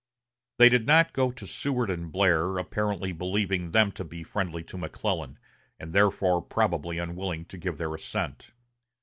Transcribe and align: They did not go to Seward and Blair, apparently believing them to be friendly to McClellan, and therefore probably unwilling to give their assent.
They 0.57 0.67
did 0.67 0.87
not 0.87 1.13
go 1.13 1.29
to 1.29 1.45
Seward 1.45 1.91
and 1.91 2.11
Blair, 2.11 2.57
apparently 2.57 3.11
believing 3.11 3.69
them 3.69 3.91
to 3.91 4.03
be 4.03 4.23
friendly 4.23 4.63
to 4.63 4.75
McClellan, 4.75 5.37
and 5.79 5.93
therefore 5.93 6.41
probably 6.41 6.97
unwilling 6.97 7.45
to 7.45 7.57
give 7.59 7.77
their 7.77 7.93
assent. 7.93 8.49